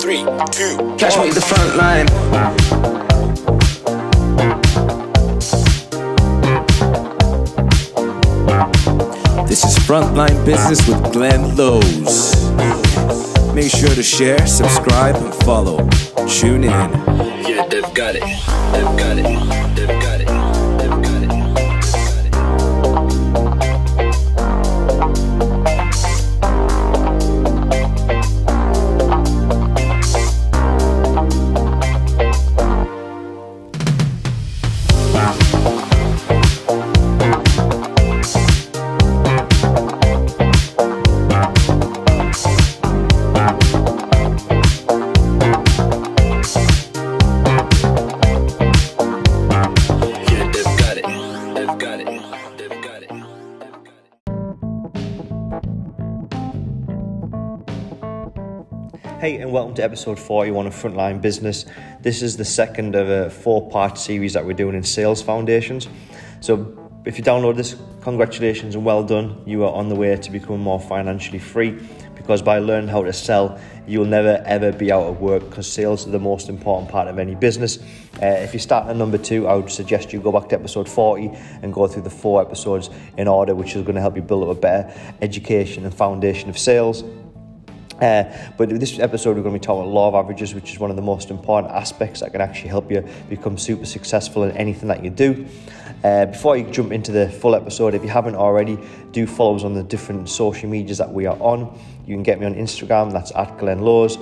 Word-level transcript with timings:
Three, 0.00 0.24
two, 0.50 0.96
Catch 0.98 1.16
me 1.18 1.28
at 1.28 1.34
the 1.34 1.44
front 1.46 1.76
line. 1.76 2.06
This 9.46 9.64
is 9.64 9.78
Frontline 9.86 10.44
Business 10.44 10.88
with 10.88 11.12
Glenn 11.12 11.54
Lowe's. 11.54 12.34
Make 13.54 13.70
sure 13.70 13.94
to 13.94 14.02
share, 14.02 14.44
subscribe, 14.46 15.14
and 15.14 15.32
follow. 15.44 15.88
Tune 16.26 16.64
in. 16.64 16.70
Yeah, 16.70 17.66
they've 17.68 17.94
got 17.94 18.16
it. 18.16 18.22
They've 18.72 18.96
got 18.98 19.18
it. 19.18 19.76
They've 19.76 19.86
got 19.86 19.96
it. 19.96 20.01
Yeah, 35.22 35.71
Hey, 59.22 59.36
and 59.36 59.52
welcome 59.52 59.72
to 59.76 59.84
episode 59.84 60.18
41 60.18 60.66
of 60.66 60.74
Frontline 60.74 61.22
Business. 61.22 61.64
This 62.00 62.22
is 62.22 62.36
the 62.36 62.44
second 62.44 62.96
of 62.96 63.08
a 63.08 63.30
four 63.30 63.70
part 63.70 63.96
series 63.96 64.32
that 64.32 64.44
we're 64.44 64.52
doing 64.52 64.74
in 64.74 64.82
Sales 64.82 65.22
Foundations. 65.22 65.86
So, 66.40 66.90
if 67.04 67.18
you 67.18 67.22
download 67.22 67.54
this, 67.54 67.76
congratulations 68.00 68.74
and 68.74 68.84
well 68.84 69.04
done. 69.04 69.40
You 69.46 69.62
are 69.62 69.72
on 69.72 69.88
the 69.88 69.94
way 69.94 70.16
to 70.16 70.30
becoming 70.32 70.58
more 70.58 70.80
financially 70.80 71.38
free 71.38 71.78
because 72.16 72.42
by 72.42 72.58
learning 72.58 72.88
how 72.88 73.04
to 73.04 73.12
sell, 73.12 73.60
you'll 73.86 74.06
never 74.06 74.42
ever 74.44 74.72
be 74.72 74.90
out 74.90 75.04
of 75.04 75.20
work 75.20 75.48
because 75.48 75.70
sales 75.70 76.04
are 76.04 76.10
the 76.10 76.18
most 76.18 76.48
important 76.48 76.90
part 76.90 77.06
of 77.06 77.20
any 77.20 77.36
business. 77.36 77.78
Uh, 78.20 78.26
if 78.26 78.52
you 78.52 78.58
start 78.58 78.88
at 78.88 78.96
number 78.96 79.18
two, 79.18 79.46
I 79.46 79.54
would 79.54 79.70
suggest 79.70 80.12
you 80.12 80.20
go 80.20 80.32
back 80.32 80.48
to 80.48 80.56
episode 80.56 80.88
40 80.88 81.30
and 81.62 81.72
go 81.72 81.86
through 81.86 82.02
the 82.02 82.10
four 82.10 82.42
episodes 82.42 82.90
in 83.16 83.28
order, 83.28 83.54
which 83.54 83.76
is 83.76 83.82
going 83.82 83.94
to 83.94 84.00
help 84.00 84.16
you 84.16 84.22
build 84.22 84.42
up 84.42 84.56
a 84.56 84.60
better 84.60 85.14
education 85.20 85.84
and 85.84 85.94
foundation 85.94 86.50
of 86.50 86.58
sales. 86.58 87.04
Uh, 88.02 88.24
but 88.56 88.68
this 88.68 88.98
episode, 88.98 89.36
we're 89.36 89.44
going 89.44 89.54
to 89.54 89.60
be 89.60 89.64
talking 89.64 89.82
about 89.82 89.94
law 89.94 90.08
of 90.08 90.14
averages, 90.16 90.56
which 90.56 90.72
is 90.72 90.80
one 90.80 90.90
of 90.90 90.96
the 90.96 91.02
most 91.02 91.30
important 91.30 91.72
aspects 91.72 92.18
that 92.18 92.32
can 92.32 92.40
actually 92.40 92.68
help 92.68 92.90
you 92.90 93.00
become 93.28 93.56
super 93.56 93.86
successful 93.86 94.42
in 94.42 94.50
anything 94.56 94.88
that 94.88 95.04
you 95.04 95.10
do. 95.10 95.46
Uh, 96.02 96.26
before 96.26 96.56
you 96.56 96.68
jump 96.68 96.90
into 96.90 97.12
the 97.12 97.30
full 97.30 97.54
episode, 97.54 97.94
if 97.94 98.02
you 98.02 98.08
haven't 98.08 98.34
already, 98.34 98.76
do 99.12 99.24
follow 99.24 99.54
us 99.54 99.62
on 99.62 99.72
the 99.72 99.84
different 99.84 100.28
social 100.28 100.68
medias 100.68 100.98
that 100.98 101.12
we 101.12 101.26
are 101.26 101.40
on. 101.40 101.78
You 102.04 102.16
can 102.16 102.24
get 102.24 102.40
me 102.40 102.46
on 102.46 102.56
Instagram, 102.56 103.12
that's 103.12 103.30
at 103.36 103.56
Glenn 103.58 103.82
Laws. 103.82 104.18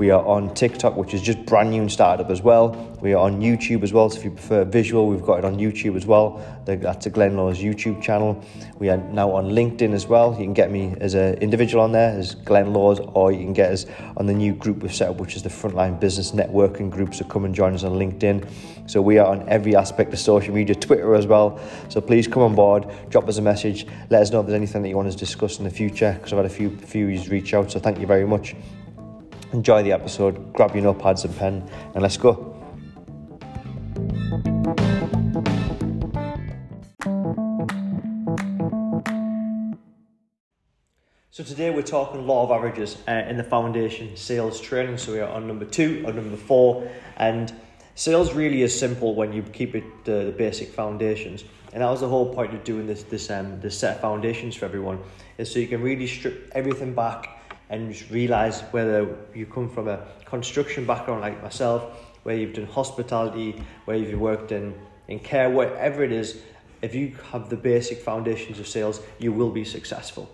We 0.00 0.08
are 0.08 0.24
on 0.24 0.54
TikTok, 0.54 0.96
which 0.96 1.12
is 1.12 1.20
just 1.20 1.44
brand 1.44 1.72
new 1.72 1.82
and 1.82 1.92
started 1.92 2.24
up 2.24 2.30
as 2.30 2.40
well. 2.40 2.70
We 3.02 3.12
are 3.12 3.18
on 3.18 3.42
YouTube 3.42 3.82
as 3.82 3.92
well, 3.92 4.08
so 4.08 4.16
if 4.16 4.24
you 4.24 4.30
prefer 4.30 4.64
visual, 4.64 5.06
we've 5.06 5.20
got 5.20 5.40
it 5.40 5.44
on 5.44 5.56
YouTube 5.56 5.94
as 5.94 6.06
well. 6.06 6.42
That's 6.64 7.04
a 7.04 7.10
Glenn 7.10 7.36
Laws 7.36 7.58
YouTube 7.58 8.00
channel. 8.00 8.42
We 8.78 8.88
are 8.88 8.96
now 8.96 9.30
on 9.32 9.50
LinkedIn 9.50 9.92
as 9.92 10.06
well. 10.06 10.30
You 10.32 10.44
can 10.44 10.54
get 10.54 10.70
me 10.70 10.94
as 11.02 11.12
an 11.12 11.34
individual 11.34 11.84
on 11.84 11.92
there, 11.92 12.18
as 12.18 12.34
Glenn 12.34 12.72
Laws, 12.72 12.98
or 13.12 13.30
you 13.30 13.40
can 13.40 13.52
get 13.52 13.72
us 13.72 13.84
on 14.16 14.24
the 14.24 14.32
new 14.32 14.54
group 14.54 14.82
we've 14.82 14.94
set 14.94 15.10
up, 15.10 15.20
which 15.20 15.36
is 15.36 15.42
the 15.42 15.50
Frontline 15.50 16.00
Business 16.00 16.30
Networking 16.30 16.88
Group. 16.88 17.14
So 17.14 17.26
come 17.26 17.44
and 17.44 17.54
join 17.54 17.74
us 17.74 17.84
on 17.84 17.92
LinkedIn. 17.92 18.48
So 18.86 19.02
we 19.02 19.18
are 19.18 19.26
on 19.26 19.46
every 19.50 19.76
aspect 19.76 20.14
of 20.14 20.18
social 20.18 20.54
media, 20.54 20.76
Twitter 20.76 21.14
as 21.14 21.26
well. 21.26 21.60
So 21.90 22.00
please 22.00 22.26
come 22.26 22.42
on 22.42 22.54
board, 22.54 22.86
drop 23.10 23.28
us 23.28 23.36
a 23.36 23.42
message, 23.42 23.86
let 24.08 24.22
us 24.22 24.30
know 24.30 24.40
if 24.40 24.46
there's 24.46 24.56
anything 24.56 24.80
that 24.80 24.88
you 24.88 24.96
want 24.96 25.08
us 25.08 25.14
to 25.16 25.20
discuss 25.20 25.58
in 25.58 25.64
the 25.64 25.70
future, 25.70 26.14
because 26.14 26.32
I've 26.32 26.38
had 26.38 26.46
a 26.46 26.48
few 26.48 26.74
few 26.78 27.06
reach 27.28 27.52
out. 27.52 27.70
So 27.70 27.78
thank 27.78 27.98
you 27.98 28.06
very 28.06 28.26
much. 28.26 28.54
Enjoy 29.52 29.82
the 29.82 29.90
episode, 29.90 30.52
grab 30.52 30.76
your 30.76 30.84
notepads 30.84 31.24
and 31.24 31.36
pen, 31.36 31.68
and 31.94 32.02
let's 32.02 32.16
go. 32.16 32.56
So 41.32 41.42
today 41.42 41.70
we're 41.70 41.82
talking 41.82 42.28
law 42.28 42.44
of 42.44 42.52
averages 42.52 42.96
uh, 43.08 43.24
in 43.28 43.36
the 43.36 43.42
foundation 43.42 44.16
sales 44.16 44.60
training. 44.60 44.98
So 44.98 45.12
we 45.12 45.20
are 45.20 45.28
on 45.28 45.48
number 45.48 45.64
two 45.64 46.04
or 46.06 46.12
number 46.12 46.36
four, 46.36 46.88
and 47.16 47.52
sales 47.96 48.34
really 48.34 48.62
is 48.62 48.78
simple 48.78 49.16
when 49.16 49.32
you 49.32 49.42
keep 49.42 49.74
it 49.74 49.84
uh, 50.02 50.26
the 50.26 50.34
basic 50.36 50.68
foundations. 50.68 51.42
And 51.72 51.82
that 51.82 51.90
was 51.90 52.00
the 52.00 52.08
whole 52.08 52.32
point 52.32 52.54
of 52.54 52.62
doing 52.62 52.86
this 52.86 53.02
this 53.02 53.30
um 53.30 53.60
this 53.60 53.76
set 53.76 53.96
of 53.96 54.00
foundations 54.00 54.54
for 54.54 54.66
everyone 54.66 55.00
is 55.38 55.50
so 55.50 55.58
you 55.58 55.66
can 55.66 55.82
really 55.82 56.06
strip 56.06 56.52
everything 56.54 56.94
back 56.94 57.39
and 57.70 57.92
just 57.92 58.10
realize 58.10 58.60
whether 58.72 59.16
you 59.34 59.46
come 59.46 59.70
from 59.70 59.88
a 59.88 60.06
construction 60.26 60.84
background 60.84 61.22
like 61.22 61.42
myself, 61.42 61.82
where 62.24 62.36
you've 62.36 62.52
done 62.52 62.66
hospitality, 62.66 63.64
where 63.86 63.96
you've 63.96 64.20
worked 64.20 64.52
in 64.52 64.74
in 65.08 65.18
care, 65.18 65.50
whatever 65.50 66.04
it 66.04 66.12
is. 66.12 66.40
If 66.82 66.94
you 66.94 67.16
have 67.32 67.50
the 67.50 67.56
basic 67.56 67.98
foundations 67.98 68.58
of 68.58 68.66
sales, 68.66 69.00
you 69.18 69.32
will 69.32 69.50
be 69.50 69.64
successful. 69.64 70.30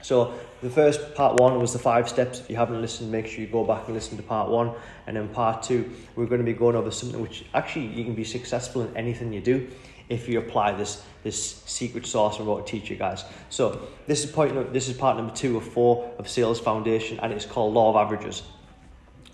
So 0.00 0.34
the 0.62 0.70
first 0.70 1.14
part 1.14 1.38
one 1.38 1.58
was 1.60 1.72
the 1.72 1.78
five 1.78 2.08
steps. 2.08 2.40
If 2.40 2.50
you 2.50 2.56
haven't 2.56 2.80
listened, 2.80 3.12
make 3.12 3.26
sure 3.26 3.40
you 3.40 3.46
go 3.46 3.64
back 3.64 3.86
and 3.86 3.94
listen 3.94 4.16
to 4.16 4.22
part 4.22 4.50
one. 4.50 4.72
And 5.06 5.16
then 5.16 5.28
part 5.28 5.62
two, 5.62 5.90
we're 6.16 6.26
going 6.26 6.40
to 6.40 6.44
be 6.44 6.54
going 6.54 6.74
over 6.74 6.90
something 6.90 7.20
which 7.20 7.44
actually 7.54 7.86
you 7.86 8.04
can 8.04 8.14
be 8.14 8.24
successful 8.24 8.82
in 8.82 8.96
anything 8.96 9.32
you 9.32 9.40
do 9.40 9.68
if 10.12 10.28
you 10.28 10.38
apply 10.38 10.72
this 10.72 11.02
this 11.22 11.62
secret 11.66 12.04
sauce 12.04 12.38
I'm 12.38 12.48
about 12.48 12.66
to 12.66 12.70
teach 12.70 12.90
you 12.90 12.96
guys. 12.96 13.24
So 13.48 13.88
this 14.06 14.24
is 14.24 14.30
point 14.30 14.72
this 14.72 14.88
is 14.88 14.96
part 14.96 15.16
number 15.16 15.34
two 15.34 15.56
of 15.56 15.64
four 15.64 16.12
of 16.18 16.28
Sales 16.28 16.60
Foundation, 16.60 17.18
and 17.20 17.32
it's 17.32 17.46
called 17.46 17.74
Law 17.74 17.90
of 17.90 17.96
Averages. 17.96 18.42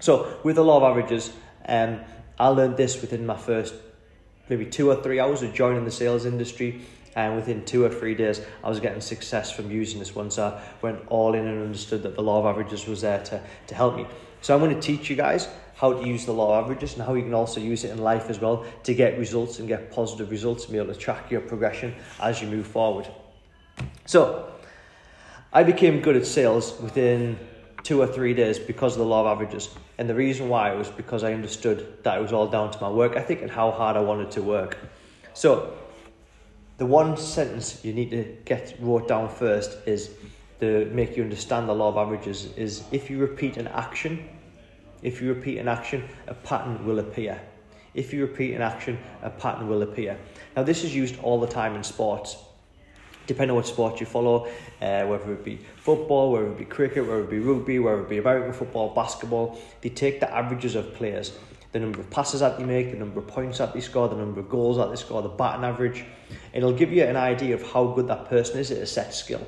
So 0.01 0.39
with 0.45 0.57
the 0.57 0.65
law 0.65 0.77
of 0.77 0.85
averages, 0.85 1.33
um, 1.67 2.01
I 2.39 2.49
learned 2.49 2.77
this 2.77 3.01
within 3.01 3.27
my 3.27 3.37
first 3.37 3.75
maybe 4.49 4.65
two 4.65 4.91
or 4.91 4.97
three 5.03 5.21
hours 5.21 5.43
of 5.43 5.53
joining 5.53 5.85
the 5.85 5.91
sales 5.91 6.25
industry. 6.25 6.81
And 7.17 7.35
within 7.35 7.65
two 7.65 7.85
or 7.85 7.89
three 7.89 8.15
days, 8.15 8.41
I 8.63 8.69
was 8.69 8.79
getting 8.79 9.01
success 9.01 9.51
from 9.51 9.73
using 9.73 9.99
this 9.99 10.15
once 10.15 10.39
I 10.39 10.63
went 10.83 11.01
all 11.09 11.35
in 11.35 11.47
and 11.47 11.63
understood 11.63 12.05
that 12.05 12.15
the 12.15 12.23
law 12.23 12.39
of 12.39 12.47
averages 12.47 12.87
was 12.87 13.01
there 13.01 13.21
to, 13.25 13.43
to 13.67 13.75
help 13.75 13.97
me. 13.97 14.07
So 14.41 14.55
I'm 14.55 14.61
going 14.61 14.75
to 14.75 14.81
teach 14.81 15.11
you 15.11 15.17
guys 15.17 15.49
how 15.77 15.93
to 15.93 16.07
use 16.07 16.27
the 16.27 16.33
law 16.33 16.59
of 16.59 16.65
averages 16.65 16.95
and 16.95 17.03
how 17.03 17.15
you 17.15 17.23
can 17.23 17.35
also 17.35 17.61
use 17.61 17.85
it 17.85 17.91
in 17.91 17.99
life 17.99 18.31
as 18.31 18.41
well 18.41 18.65
to 18.83 18.95
get 18.95 19.19
results 19.19 19.59
and 19.59 19.69
get 19.69 19.93
positive 19.93 20.31
results 20.31 20.65
and 20.65 20.73
be 20.73 20.79
able 20.79 20.93
to 20.93 20.99
track 20.99 21.31
your 21.31 21.41
progression 21.41 21.95
as 22.21 22.43
you 22.43 22.49
move 22.49 22.67
forward. 22.67 23.07
So 24.07 24.53
I 25.53 25.63
became 25.63 26.01
good 26.01 26.17
at 26.17 26.27
sales 26.27 26.81
within 26.81 27.39
two 27.85 28.01
or 28.03 28.07
three 28.07 28.35
days 28.35 28.59
because 28.59 28.95
of 28.95 28.99
the 28.99 29.05
law 29.05 29.21
of 29.21 29.39
averages. 29.39 29.71
And 29.99 30.09
the 30.09 30.15
reason 30.15 30.49
why 30.49 30.75
was 30.75 30.89
because 30.89 31.23
I 31.23 31.33
understood 31.33 32.03
that 32.03 32.19
it 32.19 32.21
was 32.21 32.33
all 32.33 32.49
down 32.49 32.71
to 32.73 32.81
my 32.81 32.91
work 32.91 33.17
ethic 33.17 33.41
and 33.43 33.51
how 33.51 33.71
hard 33.71 33.97
I 33.97 34.01
wanted 34.01 34.31
to 34.33 34.43
work. 34.43 34.79
So 35.33 35.75
the 36.79 36.87
one 36.87 37.17
sentence 37.17 37.85
you 37.85 37.93
need 37.93 38.11
to 38.11 38.37
get 38.45 38.77
wrote 38.81 39.09
down 39.09 39.29
first 39.29 39.77
is 39.87 40.11
to 40.61 40.87
make 40.93 41.17
you 41.17 41.23
understand 41.23 41.69
the 41.69 41.75
law 41.75 41.89
of 41.89 41.97
averages 41.97 42.53
is 42.57 42.85
if 42.93 43.11
you 43.11 43.19
repeat 43.19 43.57
an 43.57 43.69
action, 43.69 44.29
if 45.03 45.21
you 45.23 45.29
repeat 45.29 45.59
an 45.59 45.69
action, 45.69 46.09
a 46.27 46.35
pattern 46.35 46.85
will 46.85 46.99
appear. 46.99 47.41
If 47.95 48.13
you 48.13 48.23
repeat 48.23 48.55
an 48.55 48.63
action, 48.63 48.99
a 49.23 49.31
pattern 49.31 49.69
will 49.69 49.83
appear. 49.83 50.19
Now 50.57 50.63
this 50.63 50.85
is 50.85 50.95
used 50.95 51.19
all 51.21 51.41
the 51.41 51.47
time 51.47 51.75
in 51.75 51.83
sports 51.83 52.37
depending 53.29 53.51
on 53.51 53.57
what 53.57 53.67
sport 53.67 54.01
you 54.01 54.07
follow, 54.07 54.49
uh, 54.81 55.05
whether 55.05 55.33
it 55.33 55.45
be 55.45 55.61
football, 55.77 56.33
whether 56.33 56.51
it 56.51 56.59
be 56.59 56.65
cricket, 56.65 57.07
whether 57.07 57.23
it 57.23 57.31
be 57.31 57.39
rugby, 57.39 57.79
whether 57.79 58.01
it 58.01 58.09
be 58.09 58.17
American 58.17 58.53
football, 58.53 58.93
basketball, 58.95 59.61
they 59.83 59.91
take 59.91 60.19
the 60.19 60.35
averages 60.35 60.75
of 60.75 60.95
players, 60.95 61.39
the 61.73 61.79
number 61.79 62.01
of 62.01 62.09
passes 62.11 62.41
that 62.41 62.59
they 62.59 62.65
make, 62.65 62.91
the 62.91 62.97
number 62.97 63.21
of 63.21 63.27
points 63.27 63.59
that 63.59 63.75
they 63.75 63.81
score, 63.81 64.09
the 64.09 64.17
number 64.17 64.41
of 64.41 64.49
goals 64.49 64.79
that 64.79 64.89
they 64.89 64.97
score, 64.97 65.21
the 65.21 65.29
batting 65.29 65.63
average. 65.63 66.05
It'll 66.55 66.73
give 66.73 66.91
you 66.91 67.05
an 67.05 67.17
idea 67.17 67.55
of 67.55 67.63
how 67.71 67.89
good 67.89 68.09
that 68.09 68.31
person 68.31 68.59
is 68.59 68.71
at 68.71 68.79
a 68.79 68.87
set 68.87 69.15
skill. 69.15 69.47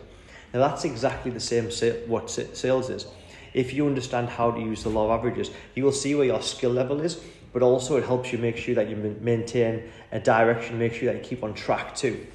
Now 0.52 0.60
that's 0.60 0.84
exactly 0.84 1.30
the 1.30 1.40
same 1.40 1.70
sa- 1.70 1.98
what 2.06 2.30
sales 2.30 2.90
is. 2.90 3.06
If 3.52 3.72
you 3.72 3.86
understand 3.86 4.28
how 4.28 4.50
to 4.50 4.60
use 4.60 4.82
the 4.82 4.90
law 4.90 5.06
of 5.06 5.18
averages, 5.18 5.50
you 5.74 5.84
will 5.84 5.92
see 5.92 6.14
where 6.14 6.26
your 6.26 6.42
skill 6.42 6.70
level 6.70 7.00
is, 7.00 7.20
but 7.52 7.62
also 7.62 7.96
it 7.96 8.04
helps 8.04 8.32
you 8.32 8.38
make 8.38 8.56
sure 8.56 8.74
that 8.74 8.88
you 8.88 8.96
maintain 9.20 9.90
a 10.12 10.20
direction, 10.20 10.78
make 10.78 10.94
sure 10.94 11.12
that 11.12 11.18
you 11.22 11.28
keep 11.28 11.42
on 11.42 11.54
track 11.54 11.94
too. 11.94 12.26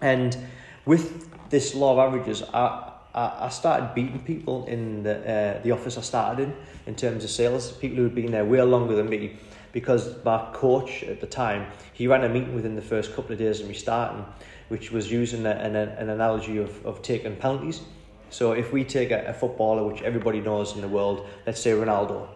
And 0.00 0.36
with 0.84 1.50
this 1.50 1.74
law 1.74 1.92
of 1.92 1.98
averages, 1.98 2.42
I, 2.42 2.92
I, 3.14 3.46
I 3.46 3.48
started 3.48 3.94
beating 3.94 4.20
people 4.20 4.66
in 4.66 5.04
the, 5.04 5.18
uh, 5.18 5.62
the 5.62 5.70
office 5.70 5.96
I 5.96 6.00
started 6.00 6.48
in, 6.48 6.54
in 6.86 6.94
terms 6.96 7.22
of 7.22 7.30
sales. 7.30 7.70
People 7.72 7.98
who 7.98 8.04
had 8.04 8.14
been 8.14 8.32
there 8.32 8.44
way 8.44 8.60
longer 8.62 8.96
than 8.96 9.08
me, 9.08 9.38
because 9.72 10.22
my 10.24 10.48
coach 10.52 11.04
at 11.04 11.20
the 11.20 11.26
time 11.26 11.66
he 11.92 12.06
ran 12.08 12.24
a 12.24 12.28
meeting 12.28 12.54
within 12.54 12.74
the 12.74 12.82
first 12.82 13.14
couple 13.14 13.32
of 13.32 13.38
days 13.38 13.60
of 13.60 13.68
me 13.68 13.74
starting, 13.74 14.24
which 14.68 14.90
was 14.90 15.10
using 15.10 15.46
a, 15.46 15.50
an, 15.50 15.76
an 15.76 16.08
analogy 16.08 16.58
of, 16.58 16.84
of 16.86 17.02
taking 17.02 17.36
penalties. 17.36 17.82
So 18.30 18.52
if 18.52 18.72
we 18.72 18.84
take 18.84 19.10
a, 19.10 19.26
a 19.26 19.32
footballer, 19.32 19.84
which 19.84 20.02
everybody 20.02 20.40
knows 20.40 20.74
in 20.74 20.80
the 20.80 20.88
world, 20.88 21.26
let's 21.46 21.60
say 21.60 21.72
Ronaldo, 21.72 22.28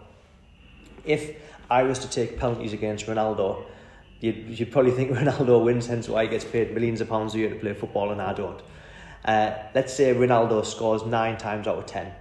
if 1.05 1.37
I 1.71 1.83
was 1.83 1.99
to 2.01 2.11
take 2.11 2.39
penalties 2.39 2.73
against 2.73 3.07
Ronaldo, 3.07 3.65
you'd, 4.21 4.59
you'd 4.59 4.71
probably 4.71 4.93
think 4.93 5.11
Ronaldo 5.19 5.65
wins, 5.65 5.87
hence 5.87 6.09
why 6.09 6.25
he 6.25 6.29
gets 6.29 6.45
paid 6.45 6.73
millions 6.73 7.01
of 7.01 7.09
pounds 7.09 7.35
a 7.35 7.39
year 7.39 7.51
to 7.51 7.57
play 7.57 7.75
football 7.75 8.11
and 8.11 8.21
I 8.21 8.33
don't. 8.33 8.61
Uh, 9.25 9.53
let's 9.75 9.93
say 9.93 10.15
Ronaldo 10.15 10.65
scores 10.65 11.05
nine 11.05 11.37
times 11.37 11.67
out 11.67 11.79
of 11.79 11.87
ten. 11.87 12.13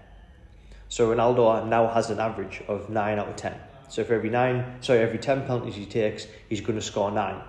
So 0.90 1.14
Ronaldo 1.14 1.68
now 1.68 1.88
has 1.88 2.10
an 2.10 2.20
average 2.20 2.62
of 2.68 2.90
nine 2.90 3.20
out 3.20 3.28
of 3.28 3.36
ten. 3.36 3.56
So 3.90 4.04
for 4.04 4.16
every 4.16 4.30
nine, 4.30 4.78
sorry, 4.82 5.00
every 5.00 5.20
ten 5.20 5.42
penalties 5.42 5.76
he 5.76 5.86
takes, 5.86 6.28
he's 6.50 6.62
going 6.62 6.80
to 6.80 6.86
score 6.86 7.12
nine. 7.12 7.40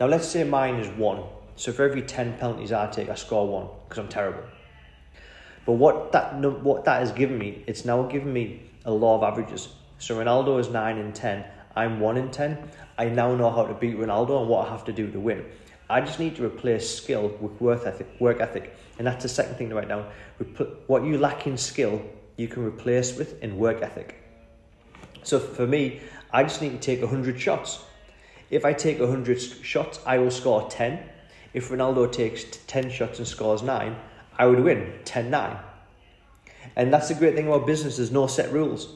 Now 0.00 0.06
let's 0.06 0.26
say 0.26 0.44
mine 0.44 0.76
is 0.76 0.88
one. 0.96 1.22
So 1.56 1.72
for 1.72 1.84
every 1.84 2.02
ten 2.02 2.36
penalties 2.38 2.72
I 2.72 2.86
take, 2.88 3.08
I 3.08 3.14
score 3.14 3.46
one 3.46 3.68
because 3.84 3.98
I'm 3.98 4.08
terrible. 4.08 4.42
But 5.66 5.72
what 5.72 6.12
that 6.12 6.34
what 6.62 6.84
that 6.84 7.00
has 7.00 7.12
given 7.12 7.38
me, 7.38 7.64
it's 7.66 7.84
now 7.84 8.02
given 8.02 8.32
me 8.32 8.70
a 8.84 8.92
law 8.92 9.16
of 9.16 9.22
averages. 9.22 9.68
So 9.98 10.16
Ronaldo 10.16 10.60
is 10.60 10.68
nine 10.68 10.98
in 10.98 11.12
ten. 11.12 11.44
I'm 11.76 12.00
one 12.00 12.16
in 12.16 12.30
ten. 12.30 12.70
I 12.98 13.06
now 13.06 13.34
know 13.34 13.50
how 13.50 13.66
to 13.66 13.74
beat 13.74 13.96
Ronaldo 13.96 14.40
and 14.40 14.48
what 14.48 14.66
I 14.66 14.70
have 14.70 14.84
to 14.84 14.92
do 14.92 15.10
to 15.10 15.20
win. 15.20 15.44
I 15.88 16.00
just 16.00 16.18
need 16.18 16.36
to 16.36 16.44
replace 16.44 16.88
skill 16.88 17.28
with 17.40 17.60
work 17.60 17.86
ethic, 17.86 18.08
work 18.18 18.40
ethic, 18.40 18.74
and 18.98 19.06
that's 19.06 19.22
the 19.22 19.28
second 19.28 19.56
thing 19.56 19.68
to 19.70 19.74
write 19.74 19.88
down. 19.88 20.06
What 20.86 21.04
you 21.04 21.18
lack 21.18 21.46
in 21.46 21.56
skill, 21.56 22.02
you 22.36 22.48
can 22.48 22.64
replace 22.64 23.16
with 23.16 23.42
in 23.42 23.58
work 23.58 23.82
ethic. 23.82 24.22
So 25.22 25.38
for 25.38 25.66
me, 25.66 26.00
I 26.32 26.42
just 26.42 26.62
need 26.62 26.72
to 26.72 26.78
take 26.78 27.00
100 27.00 27.40
shots. 27.40 27.84
If 28.50 28.64
I 28.64 28.72
take 28.72 28.98
100 28.98 29.40
shots, 29.40 30.00
I 30.06 30.18
will 30.18 30.30
score 30.30 30.68
10. 30.68 30.98
If 31.54 31.70
Ronaldo 31.70 32.10
takes 32.10 32.44
10 32.66 32.90
shots 32.90 33.18
and 33.18 33.26
scores 33.26 33.62
9, 33.62 33.96
I 34.36 34.46
would 34.46 34.60
win 34.60 34.92
10 35.04 35.30
9. 35.30 35.56
And 36.76 36.92
that's 36.92 37.08
the 37.08 37.14
great 37.14 37.36
thing 37.36 37.46
about 37.46 37.66
business, 37.66 37.96
there's 37.96 38.10
no 38.10 38.26
set 38.26 38.52
rules. 38.52 38.88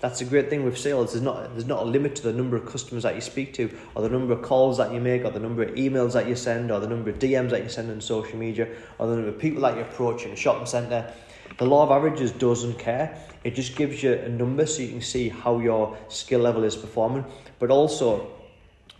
That's 0.00 0.20
a 0.20 0.24
great 0.24 0.50
thing 0.50 0.64
with 0.64 0.76
sales. 0.78 1.12
There's 1.12 1.22
not 1.22 1.52
there's 1.52 1.66
not 1.66 1.82
a 1.82 1.86
limit 1.86 2.16
to 2.16 2.22
the 2.22 2.32
number 2.32 2.56
of 2.56 2.66
customers 2.66 3.02
that 3.02 3.14
you 3.14 3.20
speak 3.22 3.54
to, 3.54 3.70
or 3.94 4.02
the 4.02 4.10
number 4.10 4.34
of 4.34 4.42
calls 4.42 4.76
that 4.76 4.92
you 4.92 5.00
make, 5.00 5.24
or 5.24 5.30
the 5.30 5.40
number 5.40 5.62
of 5.62 5.74
emails 5.74 6.12
that 6.12 6.28
you 6.28 6.36
send, 6.36 6.70
or 6.70 6.80
the 6.80 6.86
number 6.86 7.10
of 7.10 7.18
DMs 7.18 7.50
that 7.50 7.62
you 7.62 7.68
send 7.68 7.90
on 7.90 8.00
social 8.00 8.36
media, 8.36 8.68
or 8.98 9.06
the 9.06 9.14
number 9.14 9.30
of 9.30 9.38
people 9.38 9.62
that 9.62 9.74
you 9.74 9.82
approach 9.82 10.24
in 10.24 10.32
a 10.32 10.36
shopping 10.36 10.66
centre. 10.66 11.12
The 11.58 11.64
law 11.64 11.82
of 11.82 11.90
averages 11.90 12.30
doesn't 12.32 12.78
care. 12.78 13.18
It 13.42 13.54
just 13.54 13.74
gives 13.74 14.02
you 14.02 14.12
a 14.12 14.28
number 14.28 14.66
so 14.66 14.82
you 14.82 14.90
can 14.90 15.00
see 15.00 15.30
how 15.30 15.60
your 15.60 15.96
skill 16.08 16.40
level 16.40 16.64
is 16.64 16.76
performing. 16.76 17.24
But 17.58 17.70
also, 17.70 18.30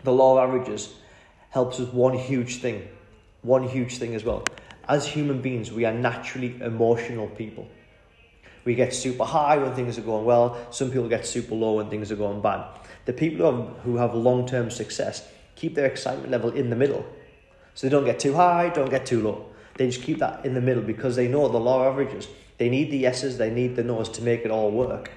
the 0.02 0.12
law 0.12 0.38
of 0.38 0.48
averages 0.48 0.94
helps 1.50 1.78
with 1.78 1.92
one 1.92 2.14
huge 2.14 2.56
thing. 2.56 2.88
One 3.46 3.62
huge 3.68 3.98
thing 3.98 4.16
as 4.16 4.24
well. 4.24 4.42
As 4.88 5.06
human 5.06 5.40
beings, 5.40 5.70
we 5.70 5.84
are 5.84 5.92
naturally 5.92 6.60
emotional 6.60 7.28
people. 7.28 7.68
We 8.64 8.74
get 8.74 8.92
super 8.92 9.22
high 9.22 9.56
when 9.56 9.72
things 9.72 9.96
are 9.98 10.02
going 10.02 10.24
well. 10.24 10.58
Some 10.72 10.90
people 10.90 11.08
get 11.08 11.24
super 11.24 11.54
low 11.54 11.74
when 11.74 11.88
things 11.88 12.10
are 12.10 12.16
going 12.16 12.40
bad. 12.40 12.64
The 13.04 13.12
people 13.12 13.38
who 13.38 13.56
have, 13.56 13.76
who 13.84 13.96
have 13.98 14.14
long 14.16 14.48
term 14.48 14.68
success 14.68 15.28
keep 15.54 15.76
their 15.76 15.86
excitement 15.86 16.32
level 16.32 16.50
in 16.50 16.70
the 16.70 16.76
middle. 16.76 17.06
So 17.74 17.86
they 17.86 17.90
don't 17.92 18.04
get 18.04 18.18
too 18.18 18.34
high, 18.34 18.70
don't 18.70 18.90
get 18.90 19.06
too 19.06 19.22
low. 19.22 19.46
They 19.76 19.86
just 19.86 20.02
keep 20.02 20.18
that 20.18 20.44
in 20.44 20.54
the 20.54 20.60
middle 20.60 20.82
because 20.82 21.14
they 21.14 21.28
know 21.28 21.46
the 21.46 21.60
law 21.60 21.82
of 21.82 21.92
averages. 21.92 22.26
They 22.58 22.68
need 22.68 22.90
the 22.90 22.98
yeses, 22.98 23.38
they 23.38 23.50
need 23.50 23.76
the 23.76 23.84
nos 23.84 24.08
to 24.08 24.22
make 24.22 24.44
it 24.44 24.50
all 24.50 24.72
work. 24.72 25.12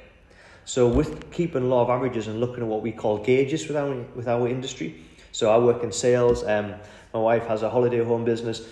So 0.65 0.87
with 0.87 1.31
keeping 1.31 1.67
law 1.67 1.81
of 1.81 1.89
averages 1.89 2.27
and 2.27 2.39
looking 2.39 2.61
at 2.61 2.67
what 2.67 2.83
we 2.83 2.91
call 2.91 3.17
gauges 3.17 3.67
with 3.67 3.75
our, 3.75 3.91
with 4.13 4.27
our 4.27 4.47
industry. 4.47 5.03
So 5.31 5.51
I 5.51 5.57
work 5.57 5.83
in 5.83 5.91
sales. 5.91 6.43
Um, 6.43 6.75
my 7.13 7.19
wife 7.19 7.47
has 7.47 7.63
a 7.63 7.69
holiday 7.69 8.03
home 8.03 8.25
business. 8.25 8.67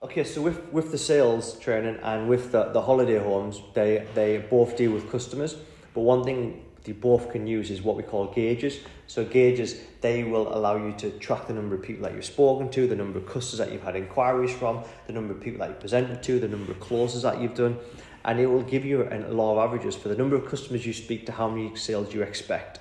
Okay, 0.00 0.22
so 0.22 0.40
with, 0.40 0.72
with 0.72 0.92
the 0.92 0.98
sales 0.98 1.58
training 1.58 1.98
and 2.02 2.28
with 2.28 2.52
the, 2.52 2.64
the 2.66 2.80
holiday 2.80 3.18
homes, 3.18 3.60
they, 3.74 4.06
they 4.14 4.38
both 4.38 4.76
deal 4.76 4.92
with 4.92 5.10
customers. 5.10 5.56
But 5.92 6.02
one 6.02 6.22
thing 6.22 6.64
they 6.84 6.92
both 6.92 7.32
can 7.32 7.46
use 7.46 7.70
is 7.70 7.82
what 7.82 7.96
we 7.96 8.04
call 8.04 8.26
gauges. 8.28 8.78
So 9.08 9.24
gauges, 9.24 9.80
they 10.00 10.22
will 10.22 10.56
allow 10.56 10.76
you 10.76 10.92
to 10.98 11.10
track 11.18 11.48
the 11.48 11.54
number 11.54 11.74
of 11.74 11.82
people 11.82 12.04
that 12.04 12.14
you've 12.14 12.24
spoken 12.24 12.70
to, 12.70 12.86
the 12.86 12.94
number 12.94 13.18
of 13.18 13.26
customers 13.26 13.58
that 13.58 13.72
you've 13.72 13.82
had 13.82 13.96
inquiries 13.96 14.52
from, 14.52 14.84
the 15.08 15.12
number 15.12 15.34
of 15.34 15.40
people 15.40 15.58
that 15.60 15.70
you've 15.70 15.80
presented 15.80 16.22
to, 16.22 16.38
the 16.38 16.48
number 16.48 16.70
of 16.70 16.78
closes 16.78 17.22
that 17.22 17.40
you've 17.40 17.54
done. 17.54 17.76
And 18.24 18.38
it 18.38 18.46
will 18.46 18.62
give 18.62 18.84
you 18.84 19.08
a 19.10 19.18
law 19.32 19.52
of 19.52 19.68
averages 19.68 19.96
for 19.96 20.08
the 20.08 20.16
number 20.16 20.36
of 20.36 20.46
customers 20.46 20.86
you 20.86 20.92
speak 20.92 21.26
to, 21.26 21.32
how 21.32 21.48
many 21.48 21.74
sales 21.74 22.14
you 22.14 22.22
expect. 22.22 22.78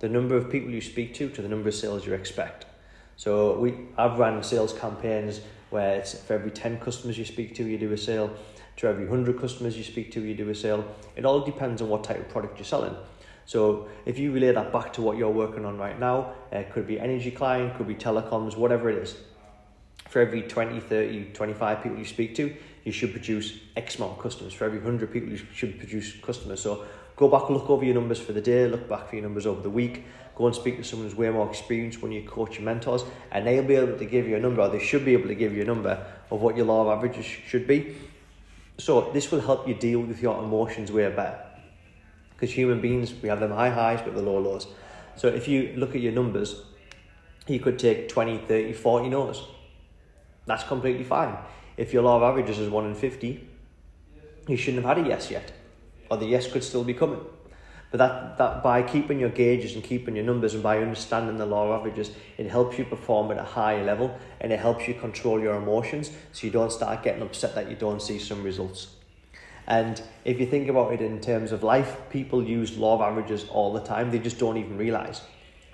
The 0.00 0.08
number 0.08 0.36
of 0.36 0.50
people 0.50 0.70
you 0.70 0.80
speak 0.80 1.14
to, 1.14 1.28
to 1.30 1.42
the 1.42 1.48
number 1.48 1.68
of 1.68 1.74
sales 1.74 2.06
you 2.06 2.14
expect. 2.14 2.66
So 3.16 3.58
we, 3.58 3.74
I've 3.96 4.18
run 4.18 4.42
sales 4.42 4.72
campaigns 4.72 5.40
where 5.70 5.96
it's 5.96 6.14
for 6.14 6.34
every 6.34 6.50
10 6.50 6.78
customers 6.80 7.18
you 7.18 7.24
speak 7.24 7.54
to, 7.56 7.64
you 7.64 7.78
do 7.78 7.92
a 7.92 7.98
sale. 7.98 8.30
To 8.76 8.86
every 8.86 9.06
100 9.06 9.40
customers 9.40 9.76
you 9.76 9.82
speak 9.82 10.12
to, 10.12 10.22
you 10.22 10.34
do 10.34 10.48
a 10.50 10.54
sale. 10.54 10.84
It 11.16 11.24
all 11.24 11.40
depends 11.40 11.82
on 11.82 11.88
what 11.88 12.04
type 12.04 12.20
of 12.20 12.28
product 12.28 12.58
you're 12.58 12.64
selling. 12.64 12.94
So 13.44 13.88
if 14.06 14.18
you 14.18 14.30
relay 14.30 14.52
that 14.52 14.72
back 14.72 14.92
to 14.92 15.02
what 15.02 15.16
you're 15.16 15.30
working 15.30 15.64
on 15.64 15.78
right 15.78 15.98
now, 15.98 16.34
it 16.52 16.70
could 16.70 16.86
be 16.86 17.00
energy 17.00 17.32
client, 17.32 17.76
could 17.76 17.88
be 17.88 17.96
telecoms, 17.96 18.56
whatever 18.56 18.88
it 18.88 18.98
is. 18.98 19.16
For 20.08 20.20
every 20.20 20.42
20, 20.42 20.78
30, 20.80 21.32
25 21.32 21.82
people 21.82 21.98
you 21.98 22.04
speak 22.04 22.34
to, 22.36 22.54
you 22.84 22.92
should 22.92 23.10
produce 23.10 23.58
X 23.76 23.96
amount 23.96 24.18
of 24.18 24.22
customers. 24.22 24.52
For 24.52 24.64
every 24.64 24.78
100 24.78 25.12
people, 25.12 25.30
you 25.30 25.40
should 25.52 25.78
produce 25.78 26.12
customers. 26.22 26.60
So 26.60 26.84
go 27.18 27.28
back, 27.28 27.48
and 27.48 27.56
look 27.56 27.68
over 27.68 27.84
your 27.84 27.94
numbers 27.94 28.20
for 28.20 28.32
the 28.32 28.40
day, 28.40 28.66
look 28.68 28.88
back 28.88 29.08
for 29.08 29.16
your 29.16 29.24
numbers 29.24 29.44
over 29.44 29.60
the 29.60 29.68
week, 29.68 30.04
go 30.36 30.46
and 30.46 30.54
speak 30.54 30.76
to 30.76 30.84
someone 30.84 31.08
who's 31.08 31.18
way 31.18 31.28
more 31.28 31.48
experienced 31.48 32.00
when 32.00 32.12
you 32.12 32.22
coach 32.22 32.54
your 32.54 32.64
mentors, 32.64 33.04
and 33.32 33.46
they'll 33.46 33.64
be 33.64 33.74
able 33.74 33.98
to 33.98 34.04
give 34.04 34.28
you 34.28 34.36
a 34.36 34.40
number, 34.40 34.62
or 34.62 34.68
they 34.68 34.78
should 34.78 35.04
be 35.04 35.12
able 35.12 35.28
to 35.28 35.34
give 35.34 35.52
you 35.52 35.62
a 35.62 35.66
number 35.66 36.06
of 36.30 36.40
what 36.40 36.56
your 36.56 36.64
law 36.64 36.82
of 36.82 36.96
averages 36.96 37.26
should 37.26 37.66
be. 37.66 37.96
So 38.78 39.10
this 39.12 39.32
will 39.32 39.40
help 39.40 39.66
you 39.66 39.74
deal 39.74 40.00
with 40.00 40.22
your 40.22 40.42
emotions 40.42 40.92
way 40.92 41.10
better. 41.10 41.40
Because 42.30 42.54
human 42.54 42.80
beings, 42.80 43.12
we 43.20 43.28
have 43.28 43.40
them 43.40 43.50
high 43.50 43.70
highs 43.70 44.00
but 44.00 44.14
the 44.14 44.22
low 44.22 44.38
lows. 44.38 44.68
So 45.16 45.26
if 45.26 45.48
you 45.48 45.74
look 45.76 45.96
at 45.96 46.00
your 46.00 46.12
numbers, 46.12 46.62
you 47.48 47.58
could 47.58 47.80
take 47.80 48.08
20, 48.08 48.38
30, 48.38 48.72
40 48.74 49.08
no's. 49.08 49.42
That's 50.46 50.62
completely 50.62 51.02
fine. 51.02 51.36
If 51.76 51.92
your 51.92 52.04
law 52.04 52.16
of 52.16 52.22
averages 52.22 52.60
is 52.60 52.70
1 52.70 52.86
in 52.86 52.94
50, 52.94 53.48
you 54.46 54.56
shouldn't 54.56 54.84
have 54.84 54.96
had 54.96 55.04
a 55.04 55.08
yes 55.08 55.32
yet. 55.32 55.52
Or 56.10 56.16
the 56.16 56.26
yes 56.26 56.50
could 56.50 56.64
still 56.64 56.84
be 56.84 56.94
coming. 56.94 57.20
But 57.90 57.98
that, 57.98 58.38
that 58.38 58.62
by 58.62 58.82
keeping 58.82 59.18
your 59.18 59.30
gauges 59.30 59.74
and 59.74 59.82
keeping 59.82 60.14
your 60.14 60.24
numbers 60.24 60.54
and 60.54 60.62
by 60.62 60.78
understanding 60.78 61.38
the 61.38 61.46
law 61.46 61.72
of 61.72 61.80
averages, 61.80 62.10
it 62.36 62.46
helps 62.46 62.78
you 62.78 62.84
perform 62.84 63.30
at 63.30 63.38
a 63.38 63.44
higher 63.44 63.82
level 63.82 64.18
and 64.40 64.52
it 64.52 64.60
helps 64.60 64.86
you 64.86 64.94
control 64.94 65.40
your 65.40 65.56
emotions 65.56 66.10
so 66.32 66.46
you 66.46 66.52
don't 66.52 66.72
start 66.72 67.02
getting 67.02 67.22
upset 67.22 67.54
that 67.54 67.70
you 67.70 67.76
don't 67.76 68.02
see 68.02 68.18
some 68.18 68.42
results. 68.42 68.88
And 69.66 70.00
if 70.24 70.38
you 70.38 70.46
think 70.46 70.68
about 70.68 70.92
it 70.92 71.00
in 71.00 71.20
terms 71.20 71.52
of 71.52 71.62
life, 71.62 71.96
people 72.10 72.42
use 72.42 72.76
law 72.76 72.94
of 72.94 73.00
averages 73.00 73.46
all 73.50 73.72
the 73.72 73.80
time. 73.80 74.10
They 74.10 74.18
just 74.18 74.38
don't 74.38 74.56
even 74.56 74.76
realize. 74.76 75.22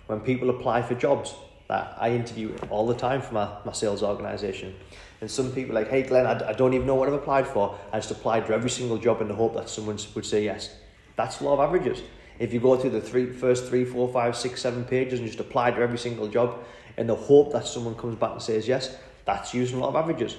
When 0.06 0.20
people 0.20 0.50
apply 0.50 0.82
for 0.82 0.94
jobs, 0.94 1.34
that 1.68 1.96
I 1.98 2.10
interview 2.10 2.54
all 2.70 2.86
the 2.86 2.94
time 2.94 3.22
for 3.22 3.34
my, 3.34 3.48
my 3.64 3.72
sales 3.72 4.02
organization. 4.02 4.74
And 5.20 5.30
some 5.30 5.52
people 5.52 5.76
are 5.76 5.80
like, 5.80 5.90
hey 5.90 6.02
Glenn, 6.02 6.26
I, 6.26 6.50
I 6.50 6.52
don't 6.52 6.74
even 6.74 6.86
know 6.86 6.94
what 6.94 7.08
I've 7.08 7.14
applied 7.14 7.46
for. 7.46 7.78
I 7.92 7.98
just 7.98 8.10
applied 8.10 8.46
for 8.46 8.52
every 8.52 8.70
single 8.70 8.98
job 8.98 9.20
in 9.20 9.28
the 9.28 9.34
hope 9.34 9.54
that 9.54 9.68
someone 9.68 9.98
would 10.14 10.26
say 10.26 10.44
yes. 10.44 10.76
That's 11.16 11.40
law 11.40 11.54
of 11.54 11.60
averages. 11.60 12.02
If 12.38 12.52
you 12.52 12.60
go 12.60 12.76
through 12.76 12.90
the 12.90 13.00
three, 13.00 13.32
first 13.32 13.66
three, 13.66 13.84
four, 13.84 14.08
five, 14.12 14.36
six, 14.36 14.60
seven 14.60 14.84
pages 14.84 15.20
and 15.20 15.28
just 15.28 15.40
apply 15.40 15.70
to 15.70 15.78
every 15.78 15.98
single 15.98 16.28
job 16.28 16.58
in 16.96 17.06
the 17.06 17.14
hope 17.14 17.52
that 17.52 17.66
someone 17.66 17.94
comes 17.94 18.16
back 18.16 18.32
and 18.32 18.42
says 18.42 18.68
yes, 18.68 18.96
that's 19.24 19.54
using 19.54 19.80
law 19.80 19.88
of 19.88 19.96
averages. 19.96 20.36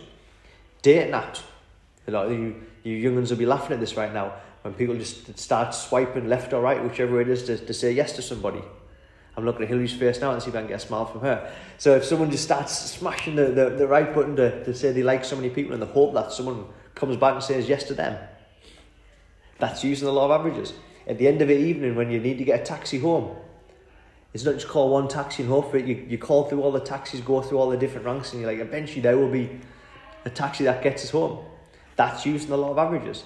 Dating 0.81 1.13
apps. 1.13 1.41
A 2.07 2.11
lot 2.11 2.27
of 2.27 2.33
you, 2.33 2.55
you 2.83 2.93
young 2.93 3.15
ones 3.15 3.31
will 3.31 3.37
be 3.37 3.45
laughing 3.45 3.71
at 3.71 3.79
this 3.79 3.97
right 3.97 4.13
now 4.13 4.33
when 4.61 4.73
people 4.73 4.95
just 4.95 5.37
start 5.39 5.73
swiping 5.73 6.27
left 6.27 6.53
or 6.53 6.61
right, 6.61 6.83
whichever 6.83 7.21
it 7.21 7.29
is, 7.29 7.43
to, 7.43 7.57
to 7.57 7.73
say 7.73 7.91
yes 7.91 8.13
to 8.13 8.21
somebody. 8.21 8.61
I'm 9.37 9.43
looking 9.43 9.63
at 9.63 9.67
Hillary's 9.67 9.93
face 9.93 10.21
now 10.21 10.31
and 10.31 10.41
see 10.41 10.49
if 10.49 10.55
I 10.55 10.59
can 10.59 10.67
get 10.67 10.81
a 10.81 10.87
smile 10.87 11.05
from 11.05 11.21
her. 11.21 11.53
So 11.77 11.95
if 11.95 12.05
someone 12.05 12.31
just 12.31 12.43
starts 12.43 12.73
smashing 12.73 13.35
the, 13.35 13.47
the, 13.47 13.69
the 13.71 13.87
right 13.87 14.13
button 14.13 14.35
to, 14.37 14.63
to 14.63 14.73
say 14.73 14.91
they 14.91 15.03
like 15.03 15.25
so 15.25 15.35
many 15.35 15.49
people 15.49 15.73
and 15.73 15.81
the 15.81 15.87
hope 15.87 16.13
that 16.13 16.31
someone 16.31 16.65
comes 16.93 17.17
back 17.17 17.33
and 17.33 17.43
says 17.43 17.67
yes 17.67 17.83
to 17.85 17.93
them, 17.93 18.17
that's 19.57 19.83
using 19.83 20.05
the 20.05 20.13
law 20.13 20.25
of 20.25 20.39
averages. 20.39 20.73
At 21.07 21.17
the 21.17 21.27
end 21.27 21.41
of 21.41 21.49
the 21.49 21.57
evening, 21.57 21.95
when 21.95 22.09
you 22.09 22.19
need 22.19 22.37
to 22.37 22.43
get 22.43 22.61
a 22.61 22.63
taxi 22.63 22.99
home, 22.99 23.35
it's 24.33 24.43
not 24.43 24.55
just 24.55 24.67
call 24.67 24.89
one 24.89 25.07
taxi 25.07 25.43
and 25.43 25.51
hope 25.51 25.71
for 25.71 25.77
it. 25.77 25.85
You, 25.85 26.05
you 26.09 26.17
call 26.17 26.49
through 26.49 26.61
all 26.61 26.71
the 26.71 26.79
taxis, 26.79 27.21
go 27.21 27.41
through 27.41 27.57
all 27.57 27.69
the 27.69 27.77
different 27.77 28.05
ranks, 28.05 28.33
and 28.33 28.41
you're 28.41 28.51
like, 28.51 28.59
eventually 28.59 29.01
there 29.01 29.17
will 29.17 29.31
be 29.31 29.49
a 30.25 30.29
taxi 30.29 30.63
that 30.65 30.81
gets 30.83 31.03
us 31.03 31.11
home. 31.11 31.45
That's 31.95 32.25
using 32.25 32.49
the 32.49 32.57
law 32.57 32.71
of 32.71 32.77
averages. 32.77 33.23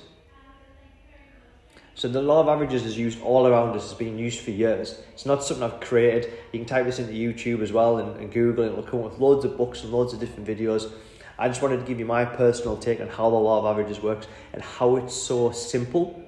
So 2.00 2.08
the 2.08 2.22
law 2.22 2.40
of 2.40 2.48
averages 2.48 2.86
is 2.86 2.98
used 2.98 3.22
all 3.22 3.46
around 3.46 3.76
us. 3.76 3.84
It's 3.84 3.94
been 3.94 4.18
used 4.18 4.40
for 4.40 4.52
years. 4.52 5.02
It's 5.12 5.26
not 5.26 5.44
something 5.44 5.64
I've 5.64 5.82
created. 5.82 6.32
You 6.54 6.60
can 6.60 6.66
type 6.66 6.86
this 6.86 6.98
into 6.98 7.12
YouTube 7.12 7.62
as 7.62 7.74
well 7.74 7.98
and, 7.98 8.16
and 8.22 8.32
Google, 8.32 8.64
and 8.64 8.72
it'll 8.72 8.90
come 8.90 9.02
up 9.04 9.12
with 9.12 9.20
loads 9.20 9.44
of 9.44 9.58
books 9.58 9.84
and 9.84 9.92
loads 9.92 10.14
of 10.14 10.22
different 10.22 10.48
videos. 10.48 10.90
I 11.38 11.50
just 11.50 11.62
wanted 11.62 11.82
to 11.82 11.84
give 11.84 12.00
you 12.00 12.06
my 12.06 12.24
personal 12.24 12.78
take 12.78 13.02
on 13.02 13.10
how 13.10 13.30
the 13.30 13.36
law 13.36 13.60
of 13.60 13.66
averages 13.66 14.02
works 14.02 14.28
and 14.54 14.62
how 14.62 14.96
it's 14.96 15.14
so 15.14 15.52
simple. 15.52 16.24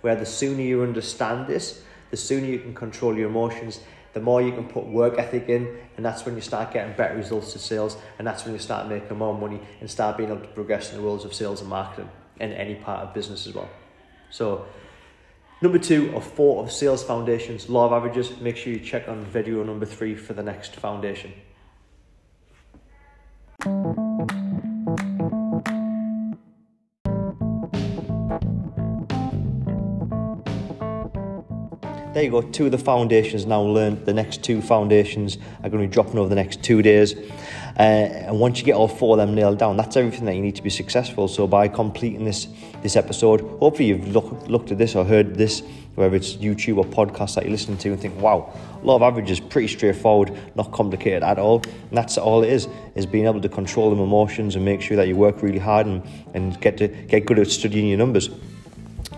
Where 0.00 0.16
the 0.16 0.26
sooner 0.26 0.60
you 0.60 0.82
understand 0.82 1.46
this, 1.46 1.84
the 2.10 2.16
sooner 2.16 2.46
you 2.46 2.58
can 2.58 2.74
control 2.74 3.16
your 3.16 3.28
emotions, 3.28 3.78
the 4.12 4.20
more 4.20 4.42
you 4.42 4.50
can 4.50 4.66
put 4.66 4.86
work 4.86 5.20
ethic 5.20 5.48
in, 5.48 5.78
and 5.96 6.04
that's 6.04 6.24
when 6.24 6.34
you 6.34 6.40
start 6.40 6.72
getting 6.72 6.96
better 6.96 7.14
results 7.14 7.52
to 7.52 7.60
sales, 7.60 7.96
and 8.18 8.26
that's 8.26 8.44
when 8.44 8.54
you 8.54 8.58
start 8.58 8.88
making 8.88 9.16
more 9.16 9.38
money 9.38 9.60
and 9.80 9.88
start 9.88 10.16
being 10.16 10.30
able 10.30 10.40
to 10.40 10.48
progress 10.48 10.90
in 10.90 10.96
the 10.96 11.04
worlds 11.04 11.24
of 11.24 11.32
sales 11.32 11.60
and 11.60 11.70
marketing 11.70 12.10
in 12.40 12.50
any 12.54 12.74
part 12.74 13.06
of 13.06 13.14
business 13.14 13.46
as 13.46 13.54
well. 13.54 13.70
So, 14.30 14.66
number 15.60 15.78
two 15.78 16.14
of 16.14 16.24
four 16.24 16.62
of 16.62 16.70
sales 16.70 17.02
foundations, 17.02 17.68
law 17.68 17.86
of 17.86 17.92
averages. 17.92 18.38
Make 18.40 18.56
sure 18.56 18.72
you 18.72 18.80
check 18.80 19.08
on 19.08 19.24
video 19.24 19.62
number 19.62 19.86
three 19.86 20.14
for 20.14 20.32
the 20.34 20.42
next 20.42 20.76
foundation. 20.76 21.32
There 32.16 32.24
you 32.24 32.30
go, 32.30 32.40
two 32.40 32.64
of 32.64 32.70
the 32.70 32.78
foundations 32.78 33.44
now 33.44 33.60
learned. 33.60 34.06
The 34.06 34.14
next 34.14 34.42
two 34.42 34.62
foundations 34.62 35.36
are 35.62 35.68
going 35.68 35.82
to 35.82 35.86
be 35.86 35.92
dropping 35.92 36.18
over 36.18 36.30
the 36.30 36.34
next 36.34 36.62
two 36.62 36.80
days. 36.80 37.14
Uh, 37.78 37.82
and 37.82 38.40
once 38.40 38.58
you 38.58 38.64
get 38.64 38.74
all 38.74 38.88
four 38.88 39.16
of 39.16 39.18
them 39.18 39.34
nailed 39.34 39.58
down, 39.58 39.76
that's 39.76 39.98
everything 39.98 40.24
that 40.24 40.34
you 40.34 40.40
need 40.40 40.56
to 40.56 40.62
be 40.62 40.70
successful. 40.70 41.28
So 41.28 41.46
by 41.46 41.68
completing 41.68 42.24
this 42.24 42.48
this 42.82 42.96
episode, 42.96 43.42
hopefully 43.60 43.88
you've 43.88 44.08
look, 44.08 44.48
looked 44.48 44.70
at 44.72 44.78
this 44.78 44.94
or 44.94 45.04
heard 45.04 45.34
this, 45.34 45.62
whether 45.94 46.16
it's 46.16 46.36
YouTube 46.36 46.78
or 46.78 46.86
podcast 46.86 47.34
that 47.34 47.44
you're 47.44 47.52
listening 47.52 47.76
to, 47.76 47.90
and 47.90 48.00
think, 48.00 48.18
wow, 48.18 48.50
law 48.82 48.96
of 48.96 49.02
averages 49.02 49.38
pretty 49.38 49.68
straightforward, 49.68 50.32
not 50.54 50.72
complicated 50.72 51.22
at 51.22 51.38
all. 51.38 51.62
And 51.66 51.98
that's 51.98 52.16
all 52.16 52.42
it 52.42 52.50
is, 52.50 52.66
is 52.94 53.04
being 53.04 53.26
able 53.26 53.42
to 53.42 53.48
control 53.50 53.90
them 53.90 54.00
emotions 54.00 54.56
and 54.56 54.64
make 54.64 54.80
sure 54.80 54.96
that 54.96 55.06
you 55.06 55.16
work 55.16 55.42
really 55.42 55.58
hard 55.58 55.86
and, 55.86 56.02
and 56.32 56.58
get 56.62 56.78
to 56.78 56.88
get 56.88 57.26
good 57.26 57.38
at 57.38 57.48
studying 57.48 57.88
your 57.88 57.98
numbers. 57.98 58.30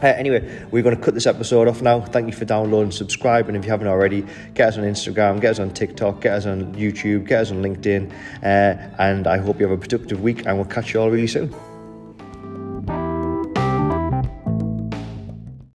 Uh, 0.02 0.06
anyway, 0.06 0.66
we're 0.70 0.82
going 0.82 0.96
to 0.96 1.02
cut 1.02 1.14
this 1.14 1.26
episode 1.26 1.66
off 1.66 1.82
now. 1.82 2.00
Thank 2.00 2.28
you 2.28 2.32
for 2.32 2.44
downloading, 2.44 2.92
subscribe, 2.92 3.48
and 3.48 3.56
if 3.56 3.64
you 3.64 3.70
haven't 3.70 3.88
already, 3.88 4.24
get 4.54 4.68
us 4.68 4.78
on 4.78 4.84
Instagram, 4.84 5.40
get 5.40 5.52
us 5.52 5.58
on 5.58 5.70
TikTok, 5.70 6.20
get 6.20 6.34
us 6.34 6.46
on 6.46 6.74
YouTube, 6.74 7.26
get 7.26 7.42
us 7.42 7.50
on 7.50 7.62
LinkedIn, 7.62 8.12
uh, 8.42 8.94
and 8.98 9.26
I 9.26 9.38
hope 9.38 9.58
you 9.58 9.68
have 9.68 9.76
a 9.76 9.80
productive 9.80 10.22
week, 10.22 10.46
and 10.46 10.56
we'll 10.56 10.66
catch 10.66 10.94
you 10.94 11.00
all 11.00 11.10
really 11.10 11.26
soon. 11.26 11.77